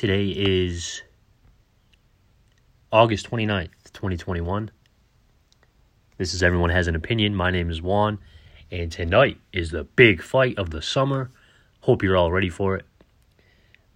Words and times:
Today 0.00 0.28
is 0.28 1.02
August 2.90 3.30
29th, 3.30 3.68
2021. 3.92 4.70
This 6.16 6.32
is 6.32 6.42
Everyone 6.42 6.70
Has 6.70 6.88
an 6.88 6.96
Opinion. 6.96 7.34
My 7.34 7.50
name 7.50 7.68
is 7.68 7.82
Juan, 7.82 8.18
and 8.70 8.90
tonight 8.90 9.38
is 9.52 9.72
the 9.72 9.84
big 9.84 10.22
fight 10.22 10.58
of 10.58 10.70
the 10.70 10.80
summer. 10.80 11.30
Hope 11.82 12.02
you're 12.02 12.16
all 12.16 12.32
ready 12.32 12.48
for 12.48 12.76
it. 12.76 12.86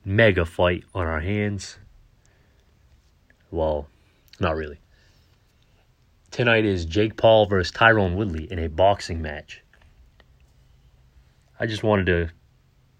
Mega 0.04 0.45
fight 0.45 0.85
on 0.95 1.06
our 1.06 1.21
hands. 1.21 1.78
Well, 3.50 3.88
not 4.38 4.56
really. 4.56 4.80
Tonight 6.30 6.66
is 6.66 6.84
Jake 6.84 7.16
Paul 7.16 7.46
versus 7.46 7.72
Tyron 7.72 8.14
Woodley 8.14 8.44
in 8.52 8.58
a 8.58 8.68
boxing 8.68 9.22
match. 9.22 9.62
I 11.58 11.64
just 11.64 11.82
wanted 11.82 12.04
to 12.04 12.28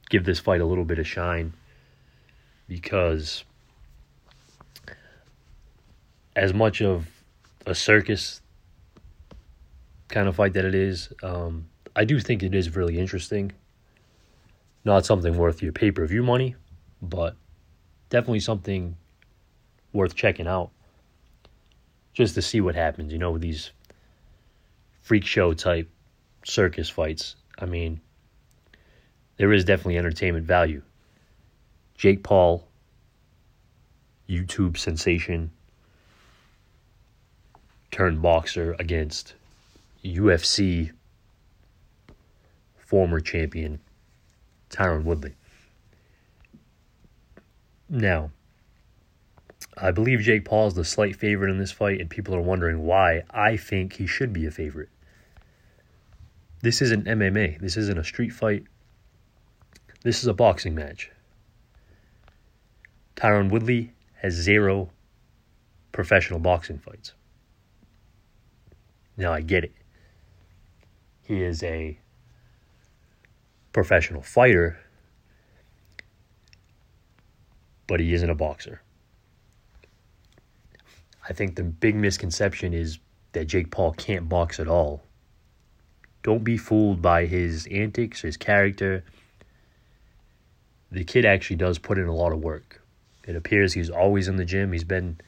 give 0.09 0.25
this 0.25 0.41
fight 0.41 0.63
a 0.63 0.67
little 0.67 0.87
bit 0.87 0.99
of 0.99 1.07
shine 1.07 1.53
because 2.69 3.45
as 6.37 6.53
much 6.53 6.83
of 6.83 7.07
a 7.67 7.75
circus 7.75 8.41
kind 10.09 10.29
of 10.29 10.37
fight 10.37 10.53
that 10.55 10.65
it 10.65 10.75
is, 10.75 11.13
um, 11.23 11.67
I 11.97 12.05
do 12.05 12.19
think 12.21 12.43
it 12.43 12.55
is 12.55 12.75
really 12.75 12.99
interesting. 12.99 13.53
Not 14.85 15.07
something 15.07 15.37
worth 15.37 15.63
your 15.63 15.73
pay 15.73 15.91
per 15.91 16.07
view 16.07 16.23
money, 16.23 16.57
but 17.01 17.37
definitely 18.11 18.41
something 18.41 18.97
worth 19.93 20.15
checking 20.15 20.47
out 20.47 20.71
just 22.13 22.35
to 22.35 22.43
see 22.43 22.61
what 22.61 22.75
happens. 22.75 23.13
You 23.13 23.19
know, 23.19 23.31
with 23.31 23.43
these 23.43 23.71
freak 25.05 25.25
show 25.25 25.53
type 25.53 25.89
circus 26.45 26.89
fights. 26.89 27.37
I 27.59 27.67
mean, 27.67 28.01
there 29.37 29.53
is 29.53 29.65
definitely 29.65 29.99
entertainment 29.99 30.47
value. 30.47 30.83
Jake 31.97 32.23
Paul, 32.23 32.67
YouTube 34.29 34.77
sensation, 34.77 35.51
turned 37.91 38.21
boxer 38.21 38.75
against 38.79 39.35
UFC 40.05 40.91
former 42.77 43.21
champion 43.21 43.81
Tyron 44.71 45.05
Woodley. 45.05 45.35
Now, 47.89 48.31
I 49.77 49.91
believe 49.91 50.21
Jake 50.21 50.45
Paul 50.45 50.69
is 50.69 50.75
the 50.75 50.85
slight 50.85 51.17
favorite 51.17 51.51
in 51.51 51.59
this 51.59 51.73
fight, 51.73 52.01
and 52.01 52.11
people 52.11 52.35
are 52.35 52.41
wondering 52.41 52.85
why 52.85 53.23
I 53.31 53.57
think 53.57 53.95
he 53.95 54.07
should 54.07 54.33
be 54.33 54.47
a 54.47 54.51
favorite. 54.51 54.89
This 56.61 56.81
isn't 56.83 57.07
MMA. 57.07 57.61
This 57.61 57.77
isn't 57.77 57.99
a 57.99 58.05
street 58.05 58.33
fight. 58.33 58.65
This 60.03 60.21
is 60.21 60.27
a 60.27 60.35
boxing 60.35 60.75
match. 60.75 61.11
Tyron 63.17 63.51
Woodley 63.51 63.93
has 64.21 64.35
zero 64.35 64.91
professional 65.93 66.41
boxing 66.41 66.79
fights. 66.79 67.13
Now 69.17 69.33
I 69.33 69.41
get 69.41 69.65
it. 69.65 69.73
He 71.23 71.43
is 71.43 71.63
a 71.63 71.99
professional 73.73 74.23
fighter, 74.23 74.79
but 77.87 78.01
he 78.01 78.13
isn't 78.13 78.29
a 78.29 78.35
boxer. 78.35 78.83
I 81.29 81.33
think 81.33 81.57
the 81.57 81.63
big 81.63 81.95
misconception 81.95 82.75
is 82.75 82.99
that 83.33 83.47
Jake 83.47 83.71
Paul 83.71 83.93
can't 83.93 84.29
box 84.29 84.61
at 84.61 84.69
all. 84.69 85.05
Don't 86.23 86.45
be 86.45 86.57
fooled 86.57 87.01
by 87.01 87.27
his 87.27 87.67
antics, 87.71 88.23
his 88.23 88.37
character. 88.37 89.05
The 90.91 91.05
kid 91.05 91.25
actually 91.25 91.57
does 91.57 91.79
put 91.79 91.99
in 91.99 92.07
a 92.07 92.15
lot 92.15 92.33
of 92.33 92.41
work. 92.41 92.84
It 93.27 93.37
appears 93.37 93.73
he's 93.73 93.91
always 93.91 94.29
in 94.29 94.37
the 94.37 94.45
gym. 94.45 94.73
He's 94.73 94.85
been 94.85 95.19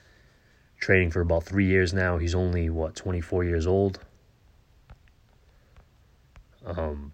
training 0.78 1.10
for 1.10 1.20
about 1.20 1.44
three 1.44 1.66
years 1.66 1.94
now. 1.94 2.18
He's 2.18 2.34
only, 2.34 2.68
what, 2.68 2.94
24 2.94 3.44
years 3.44 3.66
old? 3.66 4.00
Um, 6.64 7.12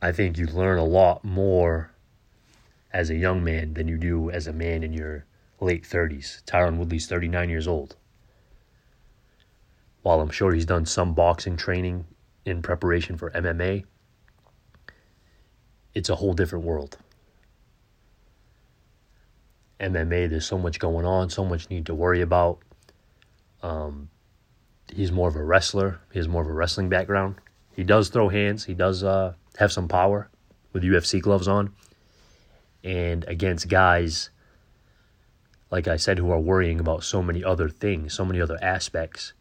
I 0.00 0.12
think 0.12 0.38
you 0.38 0.46
learn 0.46 0.78
a 0.78 0.84
lot 0.84 1.24
more 1.24 1.90
as 2.92 3.10
a 3.10 3.16
young 3.16 3.42
man 3.42 3.74
than 3.74 3.88
you 3.88 3.96
do 3.96 4.30
as 4.30 4.46
a 4.46 4.52
man 4.52 4.82
in 4.82 4.92
your 4.92 5.24
late 5.60 5.84
30s. 5.84 6.42
Tyron 6.44 6.76
Woodley's 6.76 7.06
39 7.06 7.48
years 7.48 7.66
old. 7.66 7.96
While 10.02 10.20
I'm 10.20 10.30
sure 10.30 10.52
he's 10.52 10.66
done 10.66 10.84
some 10.84 11.14
boxing 11.14 11.56
training 11.56 12.04
in 12.44 12.60
preparation 12.60 13.16
for 13.16 13.30
MMA, 13.30 13.84
it's 15.94 16.08
a 16.08 16.16
whole 16.16 16.32
different 16.34 16.64
world. 16.64 16.98
MMA, 19.82 20.30
there's 20.30 20.46
so 20.46 20.56
much 20.56 20.78
going 20.78 21.04
on, 21.04 21.28
so 21.28 21.44
much 21.44 21.68
need 21.68 21.86
to 21.86 21.94
worry 21.94 22.20
about. 22.20 22.60
Um, 23.62 24.08
he's 24.92 25.12
more 25.12 25.28
of 25.28 25.36
a 25.36 25.42
wrestler. 25.42 26.00
He 26.12 26.18
has 26.18 26.28
more 26.28 26.42
of 26.42 26.48
a 26.48 26.52
wrestling 26.52 26.88
background. 26.88 27.36
He 27.74 27.82
does 27.82 28.08
throw 28.08 28.28
hands. 28.28 28.64
He 28.64 28.74
does 28.74 29.02
uh, 29.02 29.34
have 29.56 29.72
some 29.72 29.88
power 29.88 30.30
with 30.72 30.82
UFC 30.82 31.20
gloves 31.20 31.48
on. 31.48 31.74
And 32.84 33.24
against 33.24 33.68
guys, 33.68 34.30
like 35.70 35.88
I 35.88 35.96
said, 35.96 36.18
who 36.18 36.30
are 36.30 36.40
worrying 36.40 36.80
about 36.80 37.02
so 37.02 37.22
many 37.22 37.42
other 37.42 37.68
things, 37.68 38.14
so 38.14 38.24
many 38.24 38.40
other 38.40 38.58
aspects, 38.62 39.32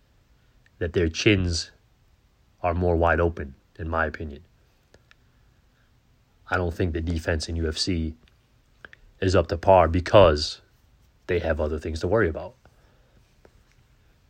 that 0.79 0.93
their 0.93 1.09
chins 1.09 1.71
are 2.63 2.73
more 2.73 2.95
wide 2.95 3.19
open, 3.19 3.55
in 3.77 3.89
my 3.89 4.05
opinion. 4.05 4.43
I 6.49 6.57
don't 6.57 6.73
think 6.73 6.93
the 6.93 7.01
defense 7.01 7.47
in 7.47 7.55
UFC 7.55 8.13
is 9.21 9.35
up 9.35 9.47
to 9.47 9.57
par 9.57 9.87
because 9.87 10.61
they 11.27 11.39
have 11.39 11.61
other 11.61 11.79
things 11.79 11.99
to 12.01 12.07
worry 12.07 12.27
about. 12.27 12.55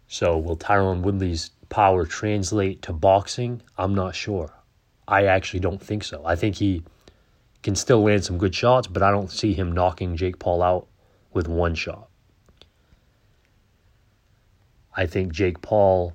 So, 0.07 0.37
will 0.37 0.57
Tyron 0.57 1.01
Woodley's 1.01 1.51
power 1.69 2.05
translate 2.05 2.81
to 2.83 2.93
boxing? 2.93 3.61
I'm 3.77 3.95
not 3.95 4.13
sure. 4.13 4.53
I 5.07 5.25
actually 5.25 5.61
don't 5.61 5.81
think 5.81 6.03
so. 6.03 6.21
I 6.25 6.35
think 6.35 6.57
he 6.57 6.83
can 7.63 7.75
still 7.75 8.03
land 8.03 8.25
some 8.25 8.37
good 8.37 8.53
shots, 8.53 8.87
but 8.87 9.01
I 9.01 9.11
don't 9.11 9.31
see 9.31 9.53
him 9.53 9.71
knocking 9.71 10.17
Jake 10.17 10.37
Paul 10.37 10.61
out 10.61 10.87
with 11.33 11.47
one 11.47 11.75
shot. 11.75 12.09
I 14.95 15.05
think 15.05 15.31
Jake 15.31 15.61
Paul, 15.61 16.13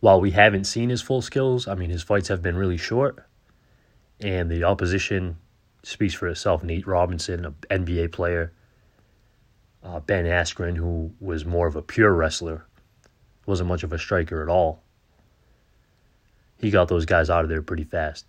while 0.00 0.20
we 0.20 0.32
haven't 0.32 0.64
seen 0.64 0.88
his 0.88 1.02
full 1.02 1.22
skills, 1.22 1.68
I 1.68 1.74
mean, 1.74 1.90
his 1.90 2.02
fights 2.02 2.28
have 2.28 2.42
been 2.42 2.56
really 2.56 2.76
short, 2.76 3.24
and 4.20 4.50
the 4.50 4.64
opposition 4.64 5.36
speaks 5.86 6.14
for 6.14 6.26
itself. 6.26 6.64
Nate 6.64 6.86
Robinson, 6.86 7.44
an 7.44 7.54
NBA 7.70 8.10
player, 8.10 8.52
uh, 9.84 10.00
Ben 10.00 10.24
Askren, 10.24 10.76
who 10.76 11.12
was 11.20 11.44
more 11.44 11.68
of 11.68 11.76
a 11.76 11.82
pure 11.82 12.12
wrestler, 12.12 12.66
wasn't 13.46 13.68
much 13.68 13.84
of 13.84 13.92
a 13.92 13.98
striker 13.98 14.42
at 14.42 14.48
all. 14.48 14.82
He 16.58 16.70
got 16.70 16.88
those 16.88 17.04
guys 17.04 17.30
out 17.30 17.44
of 17.44 17.48
there 17.48 17.62
pretty 17.62 17.84
fast. 17.84 18.26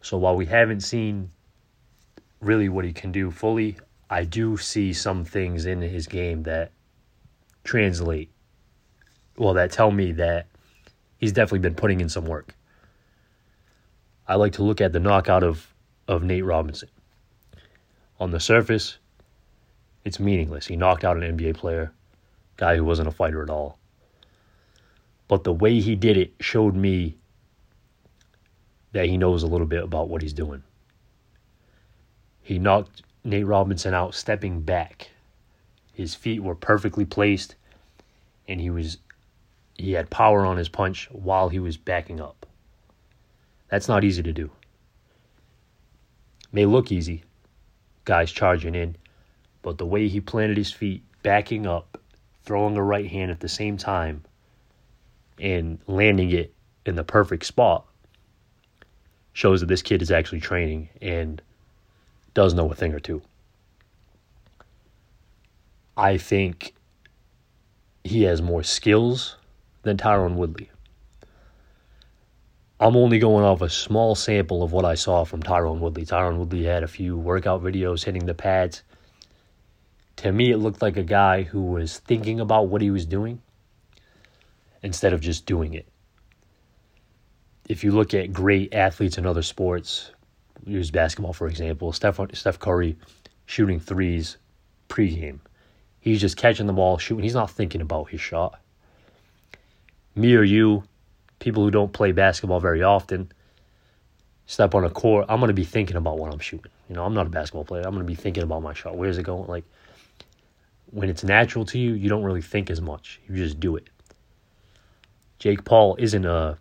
So 0.00 0.18
while 0.18 0.34
we 0.34 0.46
haven't 0.46 0.80
seen 0.80 1.30
really 2.40 2.68
what 2.68 2.84
he 2.84 2.92
can 2.92 3.12
do 3.12 3.30
fully, 3.30 3.78
I 4.10 4.24
do 4.24 4.56
see 4.56 4.92
some 4.92 5.24
things 5.24 5.66
in 5.66 5.82
his 5.82 6.08
game 6.08 6.42
that 6.44 6.72
translate. 7.62 8.30
Well, 9.36 9.54
that 9.54 9.70
tell 9.70 9.92
me 9.92 10.12
that 10.12 10.46
he's 11.18 11.32
definitely 11.32 11.60
been 11.60 11.74
putting 11.76 12.00
in 12.00 12.08
some 12.08 12.24
work. 12.24 12.56
I 14.26 14.34
like 14.34 14.54
to 14.54 14.64
look 14.64 14.80
at 14.80 14.92
the 14.92 15.00
knockout 15.00 15.44
of 15.44 15.72
of 16.08 16.22
Nate 16.22 16.44
Robinson. 16.44 16.88
On 18.18 18.30
the 18.30 18.40
surface, 18.40 18.98
it's 20.04 20.18
meaningless. 20.18 20.66
He 20.66 20.74
knocked 20.74 21.04
out 21.04 21.18
an 21.18 21.36
NBA 21.36 21.56
player, 21.56 21.92
guy 22.56 22.76
who 22.76 22.84
wasn't 22.84 23.08
a 23.08 23.12
fighter 23.12 23.42
at 23.42 23.50
all. 23.50 23.78
But 25.28 25.44
the 25.44 25.52
way 25.52 25.80
he 25.80 25.94
did 25.94 26.16
it 26.16 26.32
showed 26.40 26.74
me 26.74 27.16
that 28.92 29.06
he 29.06 29.18
knows 29.18 29.42
a 29.42 29.46
little 29.46 29.66
bit 29.66 29.84
about 29.84 30.08
what 30.08 30.22
he's 30.22 30.32
doing. 30.32 30.62
He 32.40 32.58
knocked 32.58 33.02
Nate 33.22 33.46
Robinson 33.46 33.92
out 33.92 34.14
stepping 34.14 34.62
back. 34.62 35.10
His 35.92 36.14
feet 36.14 36.42
were 36.42 36.54
perfectly 36.54 37.04
placed 37.04 37.54
and 38.48 38.60
he 38.60 38.70
was 38.70 38.96
he 39.76 39.92
had 39.92 40.10
power 40.10 40.44
on 40.44 40.56
his 40.56 40.68
punch 40.68 41.08
while 41.12 41.50
he 41.50 41.60
was 41.60 41.76
backing 41.76 42.20
up. 42.20 42.46
That's 43.68 43.86
not 43.86 44.02
easy 44.02 44.22
to 44.22 44.32
do 44.32 44.50
may 46.52 46.66
look 46.66 46.90
easy, 46.90 47.22
guys 48.04 48.32
charging 48.32 48.74
in, 48.74 48.96
but 49.62 49.78
the 49.78 49.86
way 49.86 50.08
he 50.08 50.20
planted 50.20 50.56
his 50.56 50.72
feet, 50.72 51.02
backing 51.22 51.66
up, 51.66 52.00
throwing 52.44 52.76
a 52.76 52.82
right 52.82 53.06
hand 53.06 53.30
at 53.30 53.40
the 53.40 53.48
same 53.48 53.76
time, 53.76 54.24
and 55.38 55.78
landing 55.86 56.30
it 56.30 56.52
in 56.86 56.94
the 56.94 57.04
perfect 57.04 57.44
spot 57.44 57.84
shows 59.32 59.60
that 59.60 59.66
this 59.66 59.82
kid 59.82 60.02
is 60.02 60.10
actually 60.10 60.40
training 60.40 60.88
and 61.00 61.40
does 62.34 62.54
know 62.54 62.70
a 62.70 62.74
thing 62.74 62.92
or 62.92 63.00
two. 63.00 63.22
I 65.96 66.16
think 66.16 66.74
he 68.04 68.22
has 68.22 68.40
more 68.40 68.62
skills 68.62 69.36
than 69.82 69.96
Tyron 69.96 70.34
Woodley. 70.34 70.70
I'm 72.80 72.96
only 72.96 73.18
going 73.18 73.44
off 73.44 73.60
a 73.60 73.68
small 73.68 74.14
sample 74.14 74.62
of 74.62 74.70
what 74.70 74.84
I 74.84 74.94
saw 74.94 75.24
from 75.24 75.42
Tyron 75.42 75.80
Woodley. 75.80 76.06
Tyron 76.06 76.36
Woodley 76.36 76.62
had 76.62 76.84
a 76.84 76.88
few 76.88 77.16
workout 77.18 77.60
videos 77.60 78.04
hitting 78.04 78.26
the 78.26 78.34
pads. 78.34 78.84
To 80.16 80.30
me, 80.30 80.52
it 80.52 80.58
looked 80.58 80.80
like 80.80 80.96
a 80.96 81.02
guy 81.02 81.42
who 81.42 81.62
was 81.62 81.98
thinking 81.98 82.38
about 82.38 82.68
what 82.68 82.80
he 82.80 82.92
was 82.92 83.04
doing 83.04 83.42
instead 84.80 85.12
of 85.12 85.20
just 85.20 85.44
doing 85.44 85.74
it. 85.74 85.88
If 87.68 87.82
you 87.82 87.90
look 87.90 88.14
at 88.14 88.32
great 88.32 88.72
athletes 88.72 89.18
in 89.18 89.26
other 89.26 89.42
sports, 89.42 90.12
use 90.64 90.92
basketball 90.92 91.32
for 91.32 91.48
example, 91.48 91.92
Steph, 91.92 92.20
Steph 92.32 92.60
Curry 92.60 92.96
shooting 93.46 93.80
threes 93.80 94.36
pregame. 94.88 95.40
He's 95.98 96.20
just 96.20 96.36
catching 96.36 96.66
the 96.66 96.72
ball, 96.72 96.96
shooting. 96.96 97.24
He's 97.24 97.34
not 97.34 97.50
thinking 97.50 97.80
about 97.80 98.10
his 98.10 98.20
shot. 98.20 98.60
Me 100.14 100.34
or 100.34 100.44
you, 100.44 100.84
people 101.38 101.62
who 101.62 101.70
don't 101.70 101.92
play 101.92 102.12
basketball 102.12 102.60
very 102.60 102.82
often, 102.82 103.30
step 104.46 104.74
on 104.74 104.84
a 104.84 104.90
court, 104.90 105.26
I'm 105.28 105.38
going 105.40 105.48
to 105.48 105.54
be 105.54 105.64
thinking 105.64 105.96
about 105.96 106.18
what 106.18 106.32
I'm 106.32 106.40
shooting. 106.40 106.72
You 106.88 106.96
know, 106.96 107.04
I'm 107.04 107.14
not 107.14 107.26
a 107.26 107.30
basketball 107.30 107.64
player. 107.64 107.82
I'm 107.84 107.94
going 107.94 108.06
to 108.06 108.10
be 108.10 108.14
thinking 108.14 108.42
about 108.42 108.62
my 108.62 108.74
shot. 108.74 108.96
Where's 108.96 109.18
it 109.18 109.24
going? 109.24 109.46
Like, 109.46 109.64
when 110.90 111.08
it's 111.10 111.22
natural 111.22 111.64
to 111.66 111.78
you, 111.78 111.92
you 111.92 112.08
don't 112.08 112.24
really 112.24 112.42
think 112.42 112.70
as 112.70 112.80
much. 112.80 113.20
You 113.28 113.36
just 113.36 113.60
do 113.60 113.76
it. 113.76 113.88
Jake 115.38 115.64
Paul 115.64 115.96
isn't 115.98 116.24
a 116.24 116.58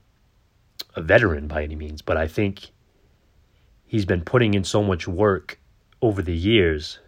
a 0.96 1.02
veteran 1.02 1.48
by 1.48 1.64
any 1.64 1.76
means, 1.76 2.02
but 2.02 2.18
I 2.18 2.28
think 2.28 2.72
he's 3.86 4.06
been 4.06 4.22
putting 4.22 4.56
in 4.56 4.64
so 4.64 4.84
much 4.84 5.08
work 5.08 5.60
over 6.02 6.22
the 6.22 6.36
years 6.36 7.00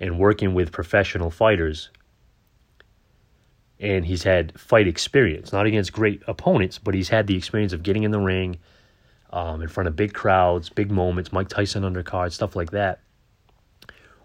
and 0.00 0.18
working 0.18 0.52
with 0.52 0.72
professional 0.72 1.30
fighters 1.30 1.90
and 3.82 4.06
he's 4.06 4.22
had 4.22 4.58
fight 4.58 4.86
experience, 4.86 5.52
not 5.52 5.66
against 5.66 5.92
great 5.92 6.22
opponents, 6.28 6.78
but 6.78 6.94
he's 6.94 7.08
had 7.08 7.26
the 7.26 7.36
experience 7.36 7.72
of 7.72 7.82
getting 7.82 8.04
in 8.04 8.12
the 8.12 8.20
ring 8.20 8.56
um, 9.32 9.60
in 9.60 9.66
front 9.66 9.88
of 9.88 9.96
big 9.96 10.14
crowds, 10.14 10.68
big 10.68 10.90
moments, 10.90 11.32
Mike 11.32 11.48
Tyson 11.48 11.82
undercard, 11.82 12.30
stuff 12.32 12.54
like 12.54 12.70
that, 12.70 13.00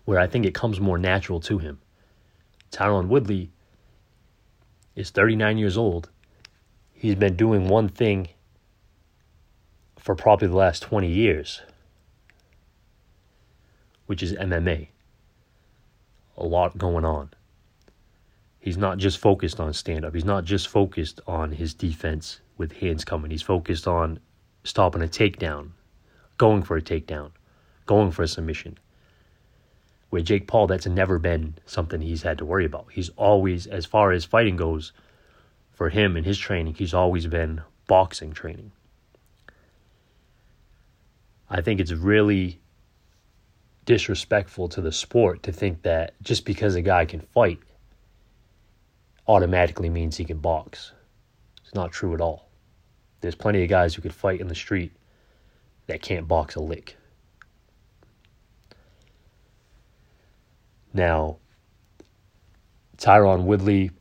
where 0.06 0.20
I 0.20 0.28
think 0.28 0.46
it 0.46 0.54
comes 0.54 0.80
more 0.80 1.00
natural 1.00 1.40
to 1.42 1.58
him. 1.58 1.80
Tyron 2.72 3.08
Woodley 3.08 3.50
is 4.96 5.10
39 5.10 5.58
years 5.58 5.76
old. 5.76 6.12
He's 6.94 7.16
been 7.16 7.36
doing 7.36 7.68
one 7.68 7.90
thing 7.90 8.30
for 9.98 10.14
probably 10.14 10.50
the 10.50 10.56
last 10.56 10.84
20 10.84 11.08
years, 11.10 11.64
which 14.06 14.22
is 14.22 14.34
MMA. 14.34 14.90
A 16.38 16.46
lot 16.46 16.78
going 16.78 17.06
on. 17.06 17.32
He's 18.60 18.78
not 18.78 18.98
just 18.98 19.18
focused 19.18 19.60
on 19.60 19.74
stand 19.74 20.04
up. 20.04 20.14
He's 20.14 20.26
not 20.26 20.44
just 20.44 20.68
focused 20.68 21.22
on 21.28 21.52
his 21.52 21.74
defense 21.74 22.42
with 22.58 22.74
hands 22.74 23.06
coming. 23.06 23.32
He's 23.32 23.42
focused 23.42 23.88
on 23.88 24.20
stopping 24.64 25.02
a 25.02 25.08
takedown, 25.08 25.72
going 26.38 26.64
for 26.64 26.76
a 26.76 26.82
takedown, 26.82 27.32
going 27.86 28.12
for 28.12 28.24
a 28.24 28.28
submission. 28.28 28.78
With 30.10 30.26
Jake 30.26 30.48
Paul, 30.48 30.68
that's 30.68 30.88
never 30.88 31.20
been 31.20 31.56
something 31.66 32.02
he's 32.02 32.24
had 32.24 32.38
to 32.40 32.46
worry 32.46 32.66
about. 32.66 32.88
He's 32.92 33.10
always, 33.10 33.68
as 33.68 33.86
far 33.86 34.12
as 34.12 34.26
fighting 34.26 34.56
goes, 34.56 34.94
for 35.74 35.90
him 35.90 36.18
and 36.18 36.26
his 36.26 36.40
training, 36.40 36.76
he's 36.76 36.94
always 36.94 37.28
been 37.28 37.62
boxing 37.88 38.34
training. 38.34 38.72
I 41.50 41.62
think 41.62 41.80
it's 41.80 41.92
really 41.92 42.60
disrespectful 43.86 44.68
to 44.70 44.82
the 44.82 44.92
sport 44.92 45.44
to 45.44 45.52
think 45.52 45.84
that 45.84 46.14
just 46.22 46.46
because 46.46 46.76
a 46.76 46.82
guy 46.82 47.06
can 47.06 47.22
fight, 47.22 47.60
automatically 49.28 49.90
means 49.90 50.18
he 50.18 50.26
can 50.26 50.38
box. 50.38 50.94
It's 51.64 51.76
not 51.76 51.92
true 51.92 52.14
at 52.14 52.22
all. 52.22 52.50
There's 53.22 53.36
plenty 53.36 53.64
of 53.64 53.70
guys 53.70 53.96
who 53.96 54.02
could 54.02 54.14
fight 54.14 54.40
in 54.40 54.48
the 54.48 54.56
street 54.56 54.92
that 55.88 56.02
can't 56.02 56.28
box 56.28 56.56
a 56.56 56.62
lick. 56.62 56.98
Now, 60.94 61.38
Tyron 62.98 63.44
Woodley 63.44 63.92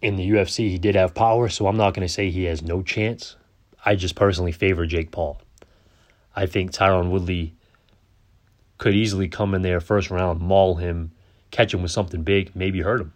in 0.00 0.16
the 0.16 0.30
UFC, 0.30 0.70
he 0.70 0.78
did 0.78 0.94
have 0.94 1.14
power, 1.14 1.48
so 1.48 1.66
I'm 1.66 1.76
not 1.76 1.94
going 1.94 2.06
to 2.06 2.12
say 2.12 2.30
he 2.30 2.44
has 2.44 2.62
no 2.62 2.82
chance. 2.82 3.36
I 3.84 3.94
just 3.94 4.14
personally 4.14 4.52
favor 4.52 4.86
Jake 4.86 5.10
Paul. 5.10 5.40
I 6.34 6.46
think 6.46 6.72
Tyron 6.72 7.10
Woodley 7.10 7.54
could 8.78 8.94
easily 8.94 9.28
come 9.28 9.54
in 9.54 9.62
there 9.62 9.80
first 9.80 10.10
round, 10.10 10.40
maul 10.40 10.76
him, 10.76 11.12
catch 11.50 11.72
him 11.72 11.82
with 11.82 11.90
something 11.90 12.22
big, 12.22 12.54
maybe 12.54 12.80
hurt 12.80 13.00
him. 13.00 13.12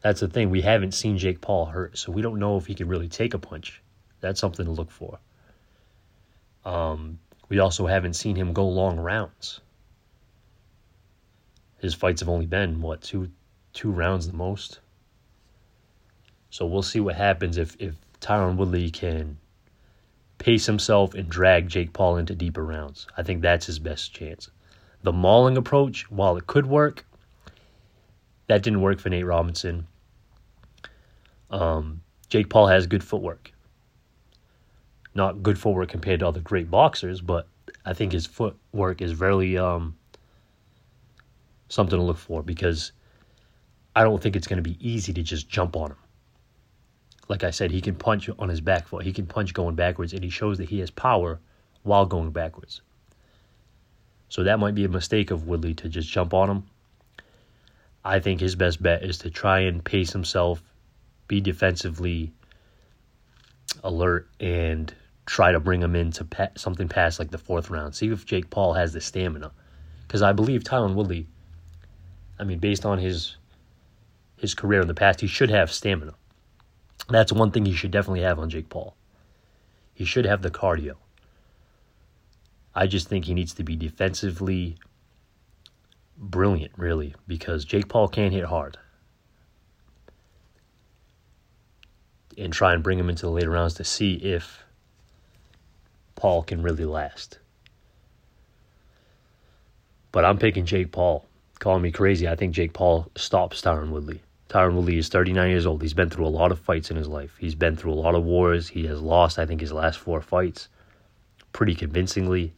That's 0.00 0.20
the 0.20 0.28
thing. 0.28 0.50
We 0.50 0.62
haven't 0.62 0.94
seen 0.94 1.18
Jake 1.18 1.40
Paul 1.40 1.66
hurt, 1.66 1.98
so 1.98 2.12
we 2.12 2.22
don't 2.22 2.38
know 2.38 2.56
if 2.56 2.66
he 2.66 2.74
can 2.74 2.88
really 2.88 3.08
take 3.08 3.34
a 3.34 3.38
punch. 3.38 3.82
That's 4.20 4.40
something 4.40 4.64
to 4.64 4.72
look 4.72 4.90
for. 4.90 5.18
Um, 6.64 7.18
we 7.48 7.58
also 7.58 7.86
haven't 7.86 8.14
seen 8.14 8.36
him 8.36 8.52
go 8.52 8.68
long 8.68 8.98
rounds. 8.98 9.60
His 11.78 11.94
fights 11.94 12.20
have 12.20 12.28
only 12.28 12.46
been 12.46 12.80
what 12.80 13.02
two 13.02 13.30
two 13.72 13.90
rounds 13.90 14.26
the 14.26 14.36
most. 14.36 14.80
So 16.50 16.66
we'll 16.66 16.82
see 16.82 17.00
what 17.00 17.14
happens 17.14 17.56
if 17.56 17.76
if 17.78 17.94
Tyron 18.20 18.56
Woodley 18.56 18.90
can 18.90 19.38
pace 20.38 20.66
himself 20.66 21.14
and 21.14 21.28
drag 21.28 21.68
Jake 21.68 21.92
Paul 21.92 22.16
into 22.16 22.34
deeper 22.34 22.64
rounds. 22.64 23.06
I 23.16 23.22
think 23.22 23.42
that's 23.42 23.66
his 23.66 23.78
best 23.78 24.12
chance. 24.12 24.50
The 25.02 25.12
mauling 25.12 25.56
approach, 25.56 26.10
while 26.10 26.36
it 26.36 26.46
could 26.46 26.66
work, 26.66 27.04
that 28.48 28.62
didn't 28.62 28.80
work 28.80 28.98
for 28.98 29.10
Nate 29.10 29.26
Robinson. 29.26 29.86
Um, 31.50 32.02
Jake 32.28 32.50
Paul 32.50 32.66
has 32.66 32.86
good 32.86 33.04
footwork. 33.04 33.52
Not 35.14 35.42
good 35.42 35.58
footwork 35.58 35.90
compared 35.90 36.20
to 36.20 36.28
other 36.28 36.40
great 36.40 36.70
boxers, 36.70 37.20
but 37.20 37.46
I 37.84 37.92
think 37.92 38.12
his 38.12 38.26
footwork 38.26 39.00
is 39.00 39.20
really 39.20 39.56
um, 39.56 39.96
something 41.68 41.98
to 41.98 42.02
look 42.02 42.18
for 42.18 42.42
because 42.42 42.92
I 43.94 44.02
don't 44.02 44.22
think 44.22 44.36
it's 44.36 44.46
going 44.46 44.62
to 44.62 44.68
be 44.68 44.78
easy 44.80 45.12
to 45.12 45.22
just 45.22 45.48
jump 45.48 45.76
on 45.76 45.90
him. 45.90 45.96
Like 47.28 47.44
I 47.44 47.50
said, 47.50 47.70
he 47.70 47.82
can 47.82 47.94
punch 47.94 48.30
on 48.38 48.48
his 48.48 48.62
back 48.62 48.88
foot. 48.88 49.04
He 49.04 49.12
can 49.12 49.26
punch 49.26 49.52
going 49.52 49.74
backwards, 49.74 50.14
and 50.14 50.24
he 50.24 50.30
shows 50.30 50.56
that 50.58 50.70
he 50.70 50.80
has 50.80 50.90
power 50.90 51.40
while 51.82 52.06
going 52.06 52.30
backwards. 52.30 52.80
So 54.30 54.44
that 54.44 54.58
might 54.58 54.74
be 54.74 54.84
a 54.84 54.88
mistake 54.88 55.30
of 55.30 55.46
Woodley 55.46 55.74
to 55.74 55.88
just 55.88 56.08
jump 56.08 56.32
on 56.32 56.48
him 56.48 56.64
I 58.08 58.20
think 58.20 58.40
his 58.40 58.54
best 58.54 58.82
bet 58.82 59.02
is 59.02 59.18
to 59.18 59.30
try 59.30 59.60
and 59.60 59.84
pace 59.84 60.12
himself, 60.12 60.62
be 61.26 61.42
defensively 61.42 62.32
alert, 63.84 64.30
and 64.40 64.92
try 65.26 65.52
to 65.52 65.60
bring 65.60 65.82
him 65.82 65.94
into 65.94 66.24
pa- 66.24 66.48
something 66.56 66.88
past 66.88 67.18
like 67.18 67.30
the 67.30 67.36
fourth 67.36 67.68
round. 67.68 67.94
See 67.94 68.08
if 68.08 68.24
Jake 68.24 68.48
Paul 68.48 68.72
has 68.72 68.94
the 68.94 69.02
stamina, 69.02 69.52
because 70.06 70.22
I 70.22 70.32
believe 70.32 70.64
Tyron 70.64 70.94
Woodley. 70.94 71.26
I 72.38 72.44
mean, 72.44 72.60
based 72.60 72.86
on 72.86 72.98
his 72.98 73.36
his 74.38 74.54
career 74.54 74.80
in 74.80 74.88
the 74.88 74.94
past, 74.94 75.20
he 75.20 75.26
should 75.26 75.50
have 75.50 75.70
stamina. 75.70 76.14
That's 77.10 77.30
one 77.30 77.50
thing 77.50 77.66
he 77.66 77.74
should 77.74 77.90
definitely 77.90 78.22
have 78.22 78.38
on 78.38 78.48
Jake 78.48 78.70
Paul. 78.70 78.96
He 79.92 80.06
should 80.06 80.24
have 80.24 80.40
the 80.40 80.50
cardio. 80.50 80.94
I 82.74 82.86
just 82.86 83.08
think 83.08 83.26
he 83.26 83.34
needs 83.34 83.52
to 83.54 83.64
be 83.64 83.76
defensively 83.76 84.78
brilliant, 86.18 86.72
really, 86.76 87.14
because 87.26 87.64
Jake 87.64 87.88
Paul 87.88 88.08
can 88.08 88.32
hit 88.32 88.44
hard. 88.44 88.76
And 92.36 92.52
try 92.52 92.74
and 92.74 92.82
bring 92.82 92.98
him 92.98 93.08
into 93.08 93.22
the 93.22 93.32
later 93.32 93.50
rounds 93.50 93.74
to 93.74 93.84
see 93.84 94.14
if 94.14 94.62
Paul 96.14 96.42
can 96.42 96.62
really 96.62 96.84
last. 96.84 97.38
But 100.12 100.24
I'm 100.24 100.38
picking 100.38 100.66
Jake 100.66 100.92
Paul. 100.92 101.24
Calling 101.58 101.82
me 101.82 101.90
crazy. 101.90 102.28
I 102.28 102.36
think 102.36 102.54
Jake 102.54 102.72
Paul 102.72 103.10
stops 103.16 103.60
Tyron 103.60 103.90
Woodley. 103.90 104.22
Tyron 104.48 104.74
Woodley 104.74 104.98
is 104.98 105.08
39 105.08 105.50
years 105.50 105.66
old. 105.66 105.82
He's 105.82 105.94
been 105.94 106.08
through 106.08 106.26
a 106.26 106.28
lot 106.28 106.52
of 106.52 106.60
fights 106.60 106.90
in 106.90 106.96
his 106.96 107.08
life. 107.08 107.36
He's 107.38 107.56
been 107.56 107.76
through 107.76 107.92
a 107.92 107.94
lot 107.94 108.14
of 108.14 108.24
wars. 108.24 108.68
He 108.68 108.86
has 108.86 109.00
lost, 109.02 109.38
I 109.38 109.46
think, 109.46 109.60
his 109.60 109.72
last 109.72 109.98
four 109.98 110.22
fights 110.22 110.68
pretty 111.52 111.74
convincingly. 111.74 112.52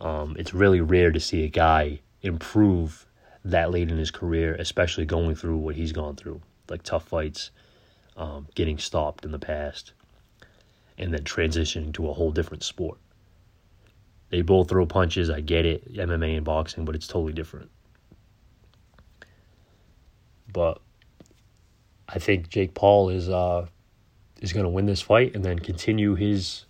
Um, 0.00 0.36
it's 0.38 0.52
really 0.52 0.80
rare 0.80 1.12
to 1.12 1.20
see 1.20 1.44
a 1.44 1.48
guy 1.48 2.00
improve 2.22 3.06
that 3.44 3.70
late 3.70 3.90
in 3.90 3.98
his 3.98 4.10
career, 4.10 4.54
especially 4.54 5.04
going 5.04 5.34
through 5.34 5.58
what 5.58 5.74
he's 5.74 5.92
gone 5.92 6.16
through, 6.16 6.40
like 6.68 6.82
tough 6.82 7.08
fights, 7.08 7.50
um, 8.16 8.46
getting 8.54 8.78
stopped 8.78 9.24
in 9.24 9.32
the 9.32 9.38
past, 9.38 9.92
and 10.96 11.12
then 11.12 11.24
transitioning 11.24 11.92
to 11.94 12.08
a 12.08 12.12
whole 12.12 12.30
different 12.30 12.62
sport. 12.62 12.98
They 14.30 14.42
both 14.42 14.68
throw 14.68 14.86
punches. 14.86 15.28
I 15.28 15.40
get 15.40 15.66
it, 15.66 15.92
MMA 15.92 16.36
and 16.36 16.44
boxing, 16.44 16.84
but 16.84 16.94
it's 16.94 17.06
totally 17.06 17.34
different. 17.34 17.70
But 20.50 20.80
I 22.08 22.18
think 22.18 22.48
Jake 22.48 22.74
Paul 22.74 23.08
is 23.10 23.28
uh, 23.28 23.66
is 24.40 24.52
going 24.52 24.64
to 24.64 24.70
win 24.70 24.86
this 24.86 25.02
fight 25.02 25.34
and 25.34 25.44
then 25.44 25.58
continue 25.58 26.14
his 26.14 26.64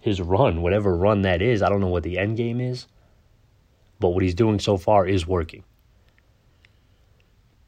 his 0.00 0.20
run, 0.20 0.62
whatever 0.62 0.96
run 0.96 1.22
that 1.22 1.42
is. 1.42 1.62
I 1.62 1.68
don't 1.68 1.80
know 1.80 1.88
what 1.88 2.02
the 2.02 2.18
end 2.18 2.36
game 2.36 2.60
is. 2.60 2.86
But 4.00 4.10
what 4.10 4.22
he's 4.22 4.34
doing 4.34 4.58
so 4.58 4.76
far 4.76 5.06
is 5.06 5.26
working. 5.26 5.62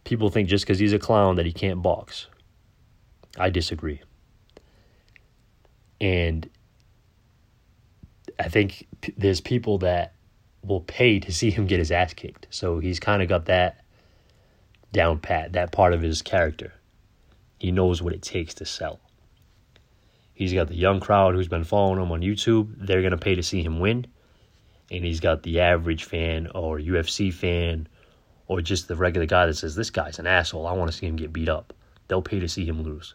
People 0.04 0.30
think 0.30 0.48
just 0.48 0.64
because 0.64 0.78
he's 0.78 0.92
a 0.92 0.98
clown 0.98 1.36
that 1.36 1.46
he 1.46 1.52
can't 1.52 1.82
box. 1.82 2.26
I 3.38 3.50
disagree. 3.50 4.00
And 6.00 6.48
I 8.38 8.48
think 8.48 8.86
p- 9.00 9.14
there's 9.16 9.40
people 9.40 9.78
that 9.78 10.14
will 10.64 10.80
pay 10.80 11.20
to 11.20 11.32
see 11.32 11.50
him 11.50 11.66
get 11.66 11.78
his 11.78 11.92
ass 11.92 12.14
kicked. 12.14 12.48
So 12.50 12.78
he's 12.78 12.98
kind 12.98 13.22
of 13.22 13.28
got 13.28 13.44
that 13.46 13.84
down 14.92 15.18
pat, 15.18 15.52
that 15.52 15.72
part 15.72 15.92
of 15.92 16.02
his 16.02 16.22
character. 16.22 16.72
He 17.58 17.70
knows 17.70 18.02
what 18.02 18.12
it 18.12 18.22
takes 18.22 18.54
to 18.54 18.66
sell. 18.66 19.00
He's 20.34 20.52
got 20.52 20.68
the 20.68 20.74
young 20.74 20.98
crowd 20.98 21.34
who's 21.34 21.48
been 21.48 21.64
following 21.64 22.00
him 22.00 22.10
on 22.10 22.20
YouTube. 22.20 22.74
They're 22.76 23.02
going 23.02 23.12
to 23.12 23.18
pay 23.18 23.34
to 23.34 23.42
see 23.42 23.62
him 23.62 23.78
win. 23.78 24.06
And 24.90 25.04
he's 25.04 25.20
got 25.20 25.42
the 25.42 25.60
average 25.60 26.04
fan 26.04 26.48
or 26.54 26.78
UFC 26.78 27.32
fan 27.32 27.88
or 28.46 28.60
just 28.60 28.88
the 28.88 28.96
regular 28.96 29.26
guy 29.26 29.46
that 29.46 29.54
says, 29.54 29.74
This 29.74 29.90
guy's 29.90 30.18
an 30.18 30.26
asshole. 30.26 30.66
I 30.66 30.72
want 30.72 30.90
to 30.90 30.96
see 30.96 31.06
him 31.06 31.16
get 31.16 31.32
beat 31.32 31.48
up. 31.48 31.72
They'll 32.08 32.22
pay 32.22 32.40
to 32.40 32.48
see 32.48 32.66
him 32.66 32.82
lose. 32.82 33.14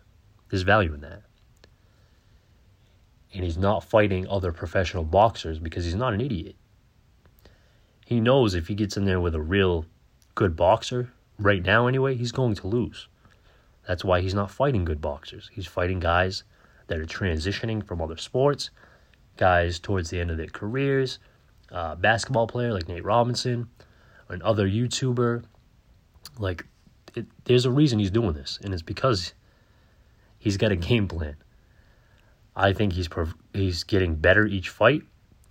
There's 0.50 0.64
value 0.64 0.94
in 0.94 1.02
that. 1.02 1.24
And 3.34 3.44
he's 3.44 3.58
not 3.58 3.84
fighting 3.84 4.28
other 4.28 4.52
professional 4.52 5.04
boxers 5.04 5.60
because 5.60 5.86
he's 5.86 5.96
not 5.96 6.14
an 6.14 6.22
idiot. 6.22 6.56
He 8.06 8.22
knows 8.22 8.56
if 8.56 8.68
he 8.68 8.76
gets 8.76 8.96
in 8.96 9.06
there 9.06 9.20
with 9.20 9.36
a 9.36 9.42
real 9.42 9.86
good 10.34 10.56
boxer, 10.56 11.12
right 11.38 11.64
now 11.64 11.88
anyway, 11.88 12.16
he's 12.16 12.32
going 12.32 12.56
to 12.56 12.68
lose. 12.68 13.08
That's 13.88 14.04
why 14.04 14.22
he's 14.22 14.34
not 14.34 14.50
fighting 14.50 14.86
good 14.86 15.02
boxers. 15.02 15.50
He's 15.54 15.68
fighting 15.68 16.00
guys 16.00 16.44
that 16.88 17.00
are 17.00 17.06
transitioning 17.06 17.86
from 17.86 18.02
other 18.02 18.18
sports, 18.18 18.70
guys 19.36 19.78
towards 19.78 20.10
the 20.10 20.20
end 20.20 20.32
of 20.32 20.38
their 20.38 20.48
careers, 20.48 21.20
uh, 21.72 21.96
basketball 21.96 22.48
player 22.48 22.74
like 22.74 22.88
Nate 22.88 23.04
Robinson, 23.04 23.70
an 24.30 24.42
other 24.42 24.68
YouTuber. 24.68 25.44
Like, 26.40 26.66
it, 27.16 27.26
there's 27.46 27.66
a 27.66 27.72
reason 27.72 28.00
he's 28.00 28.12
doing 28.12 28.34
this, 28.34 28.60
and 28.64 28.74
it's 28.74 28.84
because 28.84 29.34
he's 30.38 30.58
got 30.58 30.72
a 30.72 30.76
game 30.76 31.08
plan. 31.08 31.36
I 32.56 32.74
think 32.74 32.94
he's 32.94 33.08
he's 33.54 33.84
getting 33.84 34.16
better 34.16 34.46
each 34.46 34.70
fight. 34.70 35.04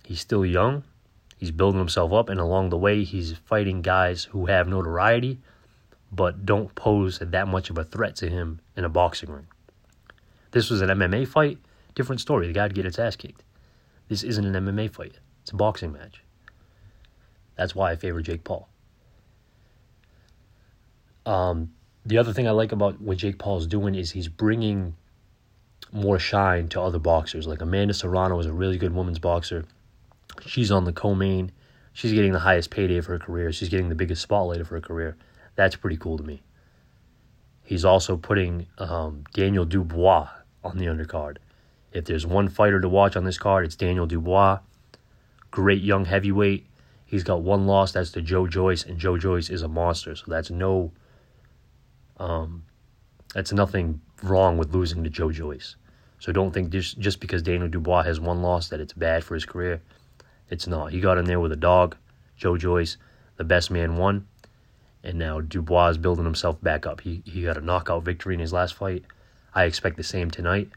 He's 0.03 0.19
still 0.19 0.45
young. 0.45 0.83
He's 1.37 1.51
building 1.51 1.79
himself 1.79 2.11
up, 2.13 2.29
and 2.29 2.39
along 2.39 2.69
the 2.69 2.77
way, 2.77 3.03
he's 3.03 3.33
fighting 3.45 3.81
guys 3.81 4.25
who 4.25 4.47
have 4.47 4.67
notoriety, 4.67 5.39
but 6.11 6.45
don't 6.45 6.73
pose 6.73 7.19
that 7.19 7.47
much 7.47 7.69
of 7.69 7.77
a 7.77 7.83
threat 7.83 8.15
to 8.17 8.29
him 8.29 8.59
in 8.75 8.83
a 8.83 8.89
boxing 8.89 9.31
ring. 9.31 9.47
This 10.51 10.69
was 10.69 10.81
an 10.81 10.89
MMA 10.89 11.27
fight, 11.27 11.59
different 11.93 12.21
story. 12.21 12.47
The 12.47 12.53
guy'd 12.53 12.73
get 12.73 12.85
its 12.85 12.97
ass 12.97 13.15
kicked. 13.15 13.43
This 14.07 14.23
isn't 14.23 14.45
an 14.45 14.65
MMA 14.65 14.89
fight. 14.89 15.19
It's 15.47 15.53
a 15.53 15.55
boxing 15.55 15.93
match. 15.93 16.21
That's 17.55 17.73
why 17.73 17.91
I 17.91 17.95
favor 17.95 18.21
Jake 18.21 18.43
Paul. 18.43 18.67
Um, 21.25 21.71
the 22.05 22.17
other 22.17 22.33
thing 22.33 22.49
I 22.49 22.51
like 22.51 22.73
about 22.73 22.99
what 22.99 23.15
Jake 23.15 23.37
Paul's 23.37 23.65
doing 23.65 23.95
is 23.95 24.11
he's 24.11 24.27
bringing 24.27 24.97
more 25.93 26.19
shine 26.19 26.67
to 26.67 26.81
other 26.81 26.99
boxers. 26.99 27.47
Like 27.47 27.61
Amanda 27.61 27.93
Serrano 27.93 28.37
is 28.39 28.45
a 28.45 28.51
really 28.51 28.77
good 28.77 28.93
women's 28.93 29.19
boxer. 29.19 29.63
She's 30.45 30.69
on 30.69 30.83
the 30.83 30.91
co-main. 30.91 31.53
She's 31.93 32.11
getting 32.11 32.33
the 32.33 32.39
highest 32.39 32.69
payday 32.69 32.97
of 32.97 33.05
her 33.05 33.17
career. 33.17 33.53
She's 33.53 33.69
getting 33.69 33.87
the 33.87 33.95
biggest 33.95 34.21
spotlight 34.21 34.59
of 34.59 34.67
her 34.67 34.81
career. 34.81 35.15
That's 35.55 35.77
pretty 35.77 35.95
cool 35.95 36.17
to 36.17 36.25
me. 36.25 36.43
He's 37.63 37.85
also 37.85 38.17
putting 38.17 38.67
um, 38.79 39.23
Daniel 39.31 39.63
Dubois 39.63 40.27
on 40.61 40.77
the 40.77 40.87
undercard. 40.87 41.37
If 41.93 42.03
there's 42.03 42.25
one 42.25 42.49
fighter 42.49 42.81
to 42.81 42.89
watch 42.89 43.15
on 43.15 43.23
this 43.23 43.37
card, 43.37 43.63
it's 43.63 43.77
Daniel 43.77 44.05
Dubois. 44.05 44.59
Great 45.57 45.81
young 45.81 46.05
heavyweight. 46.05 46.67
He's 47.03 47.23
got 47.23 47.41
one 47.41 47.65
loss. 47.65 47.91
That's 47.91 48.11
to 48.11 48.21
Joe 48.21 48.45
Joyce, 48.45 48.85
and 48.85 48.99
Joe 48.99 49.17
Joyce 49.17 49.49
is 49.49 49.63
a 49.63 49.67
monster. 49.67 50.15
So 50.15 50.25
that's 50.27 50.51
no, 50.51 50.91
um, 52.17 52.63
that's 53.33 53.51
nothing 53.51 53.99
wrong 54.21 54.59
with 54.59 54.71
losing 54.71 55.03
to 55.03 55.09
Joe 55.09 55.31
Joyce. 55.31 55.75
So 56.19 56.31
don't 56.31 56.53
think 56.53 56.69
just 56.69 56.99
just 56.99 57.19
because 57.19 57.41
Daniel 57.41 57.67
Dubois 57.67 58.03
has 58.03 58.19
one 58.19 58.43
loss 58.43 58.69
that 58.69 58.79
it's 58.79 58.93
bad 58.93 59.23
for 59.23 59.33
his 59.33 59.45
career. 59.45 59.81
It's 60.51 60.67
not. 60.67 60.91
He 60.91 60.99
got 60.99 61.17
in 61.17 61.25
there 61.25 61.39
with 61.39 61.51
a 61.51 61.55
dog. 61.55 61.97
Joe 62.35 62.55
Joyce, 62.55 62.97
the 63.37 63.43
best 63.43 63.71
man, 63.71 63.97
won, 63.97 64.27
and 65.03 65.17
now 65.17 65.41
Dubois 65.41 65.87
is 65.87 65.97
building 65.97 66.25
himself 66.25 66.61
back 66.61 66.85
up. 66.85 67.01
He 67.01 67.23
he 67.25 67.41
got 67.41 67.57
a 67.57 67.61
knockout 67.61 68.03
victory 68.03 68.35
in 68.35 68.41
his 68.41 68.53
last 68.53 68.75
fight. 68.75 69.05
I 69.55 69.63
expect 69.63 69.97
the 69.97 70.03
same 70.03 70.29
tonight. 70.29 70.69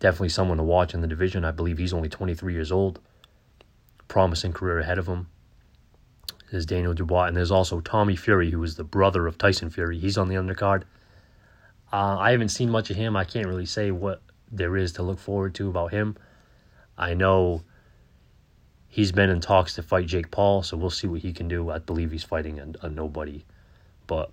Definitely 0.00 0.30
someone 0.30 0.56
to 0.56 0.64
watch 0.64 0.94
in 0.94 1.00
the 1.00 1.06
division. 1.06 1.44
I 1.44 1.52
believe 1.52 1.78
he's 1.78 1.92
only 1.92 2.08
23 2.08 2.52
years 2.52 2.72
old 2.72 2.98
promising 4.08 4.52
career 4.52 4.78
ahead 4.78 4.98
of 4.98 5.06
him. 5.06 5.28
There's 6.50 6.66
Daniel 6.66 6.94
Dubois, 6.94 7.26
and 7.26 7.36
there's 7.36 7.50
also 7.50 7.80
Tommy 7.80 8.16
Fury, 8.16 8.50
who 8.50 8.62
is 8.62 8.76
the 8.76 8.84
brother 8.84 9.26
of 9.26 9.36
Tyson 9.36 9.70
Fury. 9.70 9.98
He's 9.98 10.16
on 10.16 10.28
the 10.28 10.36
undercard. 10.36 10.84
Uh, 11.92 12.16
I 12.18 12.30
haven't 12.30 12.50
seen 12.50 12.70
much 12.70 12.90
of 12.90 12.96
him. 12.96 13.16
I 13.16 13.24
can't 13.24 13.46
really 13.46 13.66
say 13.66 13.90
what 13.90 14.22
there 14.50 14.76
is 14.76 14.92
to 14.92 15.02
look 15.02 15.18
forward 15.18 15.54
to 15.56 15.68
about 15.68 15.92
him. 15.92 16.16
I 16.96 17.14
know 17.14 17.62
he's 18.88 19.12
been 19.12 19.28
in 19.28 19.40
talks 19.40 19.74
to 19.74 19.82
fight 19.82 20.06
Jake 20.06 20.30
Paul, 20.30 20.62
so 20.62 20.76
we'll 20.76 20.90
see 20.90 21.08
what 21.08 21.20
he 21.20 21.32
can 21.32 21.48
do. 21.48 21.70
I 21.70 21.78
believe 21.78 22.12
he's 22.12 22.24
fighting 22.24 22.58
a, 22.60 22.86
a 22.86 22.90
nobody, 22.90 23.44
but 24.06 24.30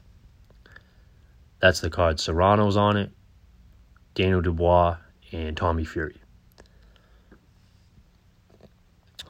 that's 1.59 1.81
the 1.81 1.89
card. 1.89 2.19
Serrano's 2.19 2.77
on 2.77 2.95
it, 2.95 3.11
Daniel 4.13 4.41
Dubois, 4.41 4.97
and 5.31 5.57
Tommy 5.57 5.83
Fury 5.83 6.22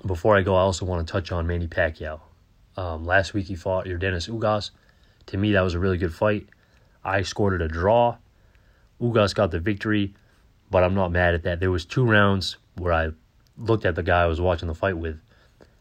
before 0.06 0.38
I 0.38 0.42
go, 0.42 0.56
I 0.56 0.62
also 0.62 0.86
want 0.86 1.06
to 1.06 1.12
touch 1.12 1.32
on 1.32 1.48
Manny 1.48 1.68
Pacquiao. 1.68 2.20
Um, 2.76 3.06
last 3.06 3.34
week 3.34 3.48
he 3.48 3.56
fought 3.56 3.86
Yordenis 3.86 4.30
Ugas. 4.30 4.72
To 5.28 5.38
me, 5.38 5.54
that 5.54 5.62
was 5.62 5.74
a 5.74 5.80
really 5.80 5.98
good 5.98 6.14
fight. 6.14 6.48
I 7.04 7.22
scored 7.22 7.54
it 7.54 7.62
a 7.62 7.68
draw. 7.68 8.18
Ugas 9.02 9.34
got 9.36 9.52
the 9.52 9.60
victory, 9.60 10.14
but 10.70 10.84
I'm 10.84 10.96
not 10.96 11.12
mad 11.12 11.34
at 11.34 11.44
that. 11.44 11.60
There 11.60 11.72
was 11.72 11.86
two 11.86 12.06
rounds 12.06 12.58
where 12.78 12.94
I 12.94 13.12
looked 13.58 13.86
at 13.86 13.96
the 13.96 14.04
guy 14.04 14.24
I 14.24 14.28
was 14.28 14.42
watching 14.42 14.68
the 14.68 14.74
fight 14.74 14.98
with, 14.98 15.20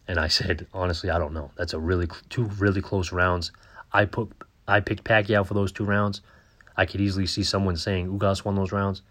and 0.06 0.18
I 0.18 0.28
said, 0.38 0.66
honestly, 0.72 1.10
I 1.10 1.18
don't 1.18 1.32
know. 1.32 1.50
That's 1.56 1.72
a 1.72 1.78
really 1.78 2.08
two 2.28 2.44
really 2.44 2.82
close 2.82 3.12
rounds. 3.12 3.52
I 3.92 4.04
put 4.04 4.30
I 4.68 4.80
picked 4.80 5.04
Pacquiao 5.04 5.46
for 5.46 5.54
those 5.54 5.72
two 5.72 5.84
rounds. 5.84 6.20
I 6.76 6.86
could 6.86 7.00
easily 7.00 7.26
see 7.26 7.42
someone 7.42 7.76
saying 7.76 8.08
Ugas 8.08 8.44
won 8.44 8.54
those 8.54 8.72
rounds. 8.72 9.02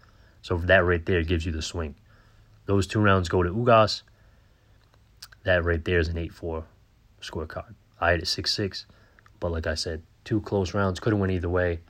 So 0.42 0.56
that 0.58 0.84
right 0.84 1.04
there 1.04 1.22
gives 1.22 1.46
you 1.46 1.52
the 1.52 1.62
swing. 1.62 1.94
Those 2.66 2.86
two 2.86 3.00
rounds 3.00 3.28
go 3.28 3.42
to 3.42 3.50
Ugas. 3.50 4.02
That 5.44 5.64
right 5.64 5.84
there 5.84 5.98
is 5.98 6.08
an 6.08 6.18
8 6.18 6.32
4 6.32 6.64
scorecard. 7.20 7.74
I 8.00 8.10
had 8.12 8.22
a 8.22 8.26
6 8.26 8.52
6, 8.52 8.86
but 9.40 9.52
like 9.52 9.66
I 9.66 9.74
said, 9.74 10.02
two 10.24 10.40
close 10.40 10.74
rounds. 10.74 11.00
Could 11.00 11.12
have 11.12 11.20
went 11.20 11.32
either 11.32 11.48
way. 11.48 11.80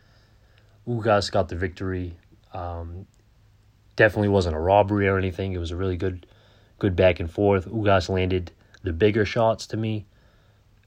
Ugas 0.87 1.31
got 1.31 1.49
the 1.49 1.57
victory. 1.57 2.17
Um, 2.53 3.07
definitely 3.97 4.29
wasn't 4.29 4.57
a 4.57 4.59
robbery 4.59 5.09
or 5.09 5.19
anything. 5.19 5.53
It 5.53 5.59
was 5.59 5.71
a 5.71 5.77
really 5.77 5.97
good, 5.97 6.27
good 6.79 6.97
back 6.97 7.21
and 7.21 7.31
forth. 7.31 7.67
Ugas 7.67 8.09
landed 8.09 8.53
the 8.83 8.93
bigger 8.93 9.25
shots 9.25 9.67
to 9.69 9.77
me. 9.77 10.07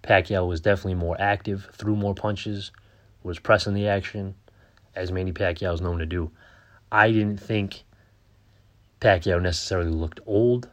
Pacquiao 0.04 0.48
was 0.48 0.62
definitely 0.62 0.96
more 0.96 1.20
active, 1.20 1.70
threw 1.74 1.96
more 1.96 2.14
punches, 2.14 2.72
was 3.24 3.40
pressing 3.40 3.74
the 3.74 3.88
action, 3.88 4.36
as 4.96 5.12
Manny 5.12 5.32
Pacquiao 5.32 5.74
is 5.74 5.82
known 5.82 5.98
to 5.98 6.06
do. 6.06 6.32
I 6.92 7.12
didn't 7.12 7.40
think 7.40 7.84
Pacquiao 9.02 9.42
necessarily 9.42 9.90
looked 9.90 10.20
old. 10.28 10.70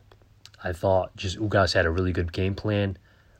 I 0.64 0.72
thought 0.72 1.16
just 1.16 1.38
Ugas 1.38 1.74
had 1.74 1.86
a 1.86 1.90
really 1.90 2.12
good 2.12 2.32
game 2.32 2.54
plan, 2.54 2.96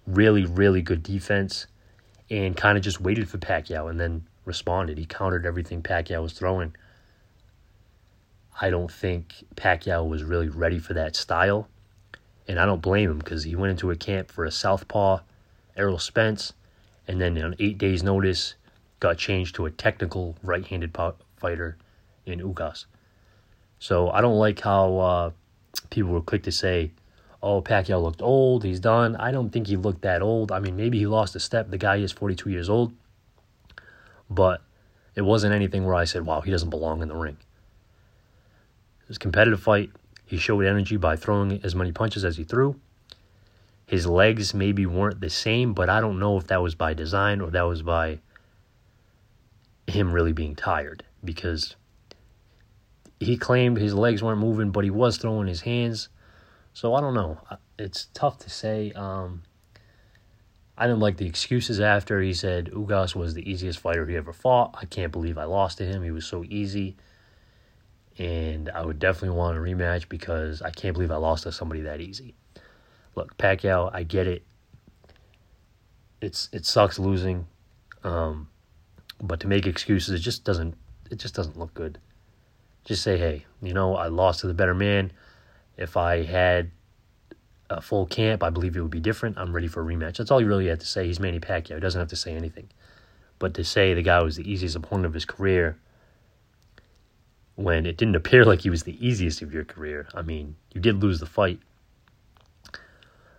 really, 0.07 0.45
really 0.45 0.83
good 0.83 1.03
defense, 1.03 1.67
and 2.31 2.57
kind 2.57 2.77
of 2.77 2.85
just 2.85 3.01
waited 3.01 3.29
for 3.29 3.39
Pacquiao 3.39 3.89
and 3.91 4.01
then 4.01 4.27
responded. 4.45 4.99
He 4.99 5.05
countered 5.05 5.47
everything 5.47 5.83
Pacquiao 5.83 6.23
was 6.23 6.33
throwing. 6.33 6.75
I 8.61 8.71
don't 8.71 8.91
think 8.91 9.45
Pacquiao 9.55 10.09
was 10.09 10.25
really 10.25 10.49
ready 10.49 10.79
for 10.79 10.95
that 10.95 11.17
style, 11.17 11.69
and 12.49 12.59
I 12.59 12.67
don't 12.67 12.83
blame 12.83 13.11
him 13.11 13.19
because 13.19 13.45
he 13.45 13.57
went 13.57 13.71
into 13.71 13.91
a 13.91 13.97
camp 13.97 14.31
for 14.31 14.45
a 14.45 14.51
southpaw, 14.51 15.21
Errol 15.77 15.99
Spence, 15.99 16.53
and 17.07 17.21
then 17.21 17.41
on 17.43 17.55
eight 17.59 17.79
days' 17.79 18.03
notice 18.03 18.55
got 19.01 19.19
changed 19.19 19.55
to 19.57 19.67
a 19.67 19.71
technical 19.71 20.37
right-handed 20.43 20.97
fighter 21.37 21.77
in 22.27 22.41
Ugas. 22.41 22.87
So 23.79 24.11
I 24.11 24.21
don't 24.21 24.39
like 24.39 24.61
how 24.61 24.99
uh, 24.99 25.31
people 25.91 26.13
were 26.13 26.21
quick 26.21 26.45
to 26.45 26.53
say 26.53 26.93
oh, 27.43 27.61
Pacquiao 27.61 28.03
looked 28.03 28.23
old, 28.23 28.65
he's 28.65 28.81
done. 28.81 29.17
I 29.17 29.33
don't 29.33 29.51
think 29.51 29.67
he 29.67 29.77
looked 29.77 30.03
that 30.03 30.23
old. 30.23 30.53
I 30.53 30.61
mean, 30.61 30.77
maybe 30.77 30.99
he 30.99 31.07
lost 31.07 31.35
a 31.35 31.41
step. 31.41 31.71
The 31.71 31.79
guy 31.79 31.97
is 31.97 32.13
42 32.13 32.51
years 32.51 32.71
old. 32.71 32.93
But 34.31 34.63
it 35.15 35.23
wasn't 35.23 35.53
anything 35.53 35.85
where 35.85 35.95
I 35.95 36.05
said, 36.05 36.25
wow, 36.25 36.41
he 36.41 36.51
doesn't 36.51 36.71
belong 36.71 37.03
in 37.03 37.09
the 37.09 37.17
ring. 37.17 37.37
It 39.03 39.09
was 39.09 39.17
a 39.17 39.21
competitive 39.21 39.61
fight. 39.61 39.91
He 40.25 40.37
showed 40.37 40.65
energy 40.65 40.97
by 40.97 41.17
throwing 41.17 41.61
as 41.65 41.75
many 41.75 41.93
punches 41.93 42.25
as 42.25 42.37
he 42.37 42.45
threw. 42.45 42.77
His 43.87 44.07
legs 44.07 44.55
maybe 44.55 44.87
weren't 44.87 45.21
the 45.21 45.29
same, 45.29 45.75
but 45.75 45.91
I 45.91 46.01
don't 46.01 46.19
know 46.19 46.39
if 46.39 46.47
that 46.47 46.63
was 46.63 46.75
by 46.75 46.95
design 46.95 47.41
or 47.41 47.51
that 47.51 47.63
was 47.63 47.83
by 47.83 48.21
him 49.87 50.13
really 50.13 50.33
being 50.33 50.55
tired 50.55 51.05
because 51.23 51.75
he 53.21 53.37
claimed 53.37 53.77
his 53.77 53.95
legs 53.95 54.23
weren't 54.23 54.41
moving, 54.41 54.71
but 54.71 54.85
he 54.85 54.91
was 54.91 55.19
throwing 55.19 55.49
his 55.49 55.61
hands 55.63 56.09
so 56.75 56.95
I 56.95 57.01
don't 57.01 57.15
know. 57.15 57.39
It's 57.79 58.07
tough 58.15 58.39
to 58.41 58.51
say. 58.51 58.93
Um, 58.93 59.43
I 60.79 60.87
didn't 60.87 61.01
like 61.01 61.19
the 61.19 61.27
excuses 61.27 61.81
after. 61.81 62.21
He 62.23 62.35
said 62.35 62.71
Ugas 62.73 63.15
was 63.15 63.35
the 63.35 63.49
easiest 63.51 63.79
fighter 63.81 64.07
he 64.07 64.17
ever 64.17 64.33
fought. 64.33 64.77
I 64.81 64.87
can't 64.87 65.13
believe 65.13 65.39
I 65.39 65.45
lost 65.45 65.79
to 65.79 65.85
him. 65.85 66.03
He 66.03 66.11
was 66.11 66.27
so 66.27 66.45
easy. 66.45 66.97
and 68.19 68.71
I 68.71 68.85
would 68.85 68.99
definitely 68.99 69.37
want 69.37 69.57
a 69.57 69.61
rematch 69.61 70.09
because 70.09 70.63
I 70.63 70.71
can't 70.71 70.95
believe 70.95 71.11
I 71.11 71.17
lost 71.17 71.45
to 71.45 71.53
somebody 71.53 71.83
that 71.83 72.01
easy. 72.01 72.35
Look, 73.15 73.37
Pacquiao, 73.39 73.91
I 73.93 74.03
get 74.05 74.27
it. 74.27 74.45
It's 76.21 76.49
it 76.53 76.65
sucks 76.67 76.99
losing, 76.99 77.47
um, 78.05 78.49
but 79.21 79.41
to 79.41 79.49
make 79.49 79.67
excuses, 79.67 80.15
it 80.15 80.21
just 80.21 80.45
doesn't 80.45 80.77
it 81.11 81.19
just 81.19 81.35
doesn't 81.35 81.59
look 81.59 81.75
good. 81.75 81.99
Just 82.85 83.03
say, 83.03 83.19
hey, 83.19 83.47
you 83.63 83.75
know, 83.75 83.97
I 83.97 84.09
lost 84.09 84.41
to 84.41 84.47
the 84.47 84.55
better 84.55 84.75
man. 84.75 85.13
If 85.77 85.97
I 85.97 86.23
had 86.23 86.71
a 87.71 87.81
full 87.81 88.07
camp, 88.07 88.43
I 88.43 88.51
believe 88.51 88.77
it 88.77 88.81
would 88.81 88.91
be 88.91 89.01
different. 89.01 89.39
I'm 89.39 89.53
ready 89.53 89.69
for 89.69 89.83
a 89.83 89.85
rematch. 89.85 90.19
That's 90.19 90.31
all 90.31 90.41
you 90.41 90.47
really 90.47 90.69
have 90.69 90.79
to 90.81 90.87
say. 90.87 91.07
He's 91.07 91.21
Manny 91.21 91.41
Pacquiao. 91.41 91.75
He 91.75 91.81
doesn't 91.81 91.99
have 91.99 92.09
to 92.09 92.17
say 92.17 92.35
anything. 92.35 92.69
But 93.39 93.55
to 93.55 93.65
say 93.65 93.95
the 93.95 94.03
guy 94.03 94.23
was 94.23 94.37
the 94.37 94.51
easiest 94.51 94.77
opponent 94.77 95.07
of 95.07 95.15
his 95.15 95.25
career 95.25 95.79
when 97.55 97.87
it 97.87 97.97
didn't 97.97 98.17
appear 98.17 98.45
like 98.47 98.61
he 98.61 98.71
was 98.71 98.85
the 98.85 99.07
easiest 99.07 99.43
of 99.43 99.53
your 99.53 99.65
career, 99.65 100.09
I 100.15 100.23
mean, 100.23 100.57
you 100.73 100.81
did 100.81 101.03
lose 101.03 101.21
the 101.21 101.27
fight. 101.27 101.61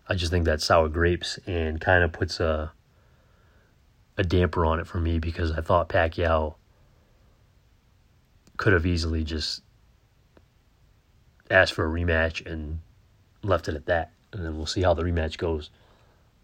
I 0.08 0.16
just 0.16 0.32
think 0.32 0.46
that's 0.46 0.66
sour 0.66 0.90
grapes 0.90 1.40
and 1.48 1.80
kind 1.80 2.04
of 2.04 2.12
puts 2.12 2.40
a 2.40 2.72
a 4.16 4.24
damper 4.24 4.66
on 4.66 4.80
it 4.80 4.86
for 4.86 5.00
me 5.00 5.18
because 5.18 5.52
I 5.52 5.62
thought 5.62 5.90
Pacquiao 5.90 6.56
could 8.58 8.74
have 8.74 8.86
easily 8.86 9.24
just 9.24 9.64
asked 11.54 11.74
for 11.74 11.86
a 11.86 11.90
rematch 11.90 12.46
and 12.46 12.80
left 13.44 13.68
it 13.68 13.76
at 13.76 13.86
that. 13.86 14.12
And 14.34 14.44
then 14.44 14.58
we'll 14.58 14.66
see 14.66 14.82
how 14.82 14.94
the 14.94 15.04
rematch 15.04 15.38
goes. 15.38 15.70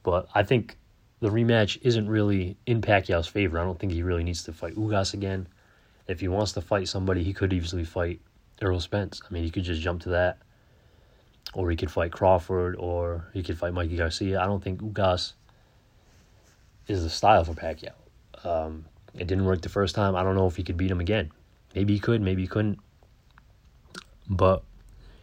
But 0.04 0.30
I 0.36 0.44
think 0.44 0.78
the 1.20 1.30
rematch 1.30 1.80
isn't 1.82 2.08
really 2.08 2.56
in 2.66 2.82
Pacquiao's 2.82 3.28
favor. 3.28 3.60
I 3.60 3.64
don't 3.64 3.80
think 3.80 3.92
he 3.92 4.04
really 4.04 4.24
needs 4.24 4.44
to 4.44 4.54
fight 4.54 4.76
Ugas 4.76 5.14
again. 5.14 5.48
If 6.08 6.20
he 6.22 6.28
wants 6.28 6.54
to 6.54 6.62
fight 6.62 6.88
somebody, 6.88 7.24
he 7.24 7.34
could 7.34 7.52
easily 7.52 7.84
fight 7.84 8.22
Errol 8.62 8.80
Spence. 8.80 9.22
I 9.28 9.34
mean, 9.34 9.44
he 9.44 9.50
could 9.50 9.64
just 9.64 9.82
jump 9.82 10.02
to 10.04 10.10
that. 10.10 10.38
Or 11.54 11.70
he 11.70 11.76
could 11.76 11.92
fight 11.92 12.12
Crawford, 12.12 12.76
or 12.78 13.26
he 13.34 13.42
could 13.42 13.58
fight 13.58 13.74
Mikey 13.74 13.98
Garcia. 13.98 14.40
I 14.40 14.46
don't 14.46 14.64
think 14.64 14.82
Ugas 14.82 15.34
is 16.88 17.04
the 17.04 17.10
style 17.10 17.44
for 17.44 17.54
Pacquiao. 17.54 17.94
Um, 18.44 18.86
it 19.16 19.28
didn't 19.28 19.46
work 19.46 19.62
the 19.62 19.70
first 19.70 19.96
time. 19.96 20.16
I 20.16 20.24
don't 20.24 20.36
know 20.36 20.48
if 20.48 20.56
he 20.56 20.64
could 20.64 20.78
beat 20.78 20.92
him 20.92 21.00
again. 21.00 21.32
Maybe 21.76 21.94
he 21.94 22.00
could, 22.00 22.22
maybe 22.22 22.44
he 22.44 22.48
couldn't. 22.48 22.80
But 24.30 24.64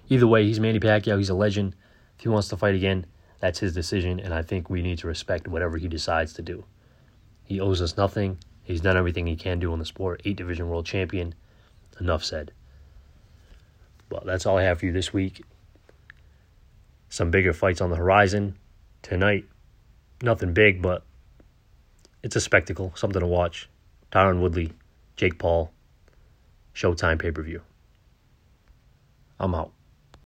either 0.08 0.26
way, 0.26 0.44
he's 0.44 0.60
Manny 0.60 0.80
Pacquiao. 0.80 1.18
He's 1.18 1.30
a 1.30 1.34
legend. 1.34 1.74
If 2.16 2.22
he 2.22 2.28
wants 2.28 2.48
to 2.48 2.56
fight 2.56 2.74
again, 2.74 3.06
that's 3.40 3.58
his 3.58 3.74
decision, 3.74 4.18
and 4.18 4.32
I 4.32 4.42
think 4.42 4.70
we 4.70 4.82
need 4.82 4.98
to 4.98 5.06
respect 5.06 5.48
whatever 5.48 5.76
he 5.76 5.88
decides 5.88 6.32
to 6.34 6.42
do. 6.42 6.64
He 7.44 7.60
owes 7.60 7.82
us 7.82 7.96
nothing. 7.96 8.38
He's 8.64 8.80
done 8.80 8.96
everything 8.96 9.26
he 9.26 9.36
can 9.36 9.58
do 9.58 9.72
in 9.72 9.78
the 9.78 9.84
sport. 9.84 10.22
Eight 10.24 10.36
division 10.36 10.68
world 10.68 10.86
champion. 10.86 11.34
Enough 12.00 12.24
said. 12.24 12.52
Well, 14.10 14.22
that's 14.24 14.46
all 14.46 14.58
I 14.58 14.62
have 14.64 14.80
for 14.80 14.86
you 14.86 14.92
this 14.92 15.12
week. 15.12 15.42
Some 17.08 17.30
bigger 17.30 17.52
fights 17.52 17.80
on 17.80 17.90
the 17.90 17.96
horizon 17.96 18.56
tonight. 19.02 19.44
Nothing 20.22 20.52
big, 20.52 20.82
but 20.82 21.04
it's 22.22 22.36
a 22.36 22.40
spectacle, 22.40 22.92
something 22.96 23.20
to 23.20 23.26
watch. 23.26 23.68
Tyron 24.10 24.40
Woodley, 24.40 24.72
Jake 25.16 25.38
Paul, 25.38 25.70
Showtime 26.74 27.18
pay 27.18 27.30
per 27.30 27.42
view. 27.42 27.62
I'm 29.38 29.54
out. 29.54 29.72